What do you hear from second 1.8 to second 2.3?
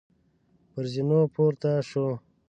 شوو.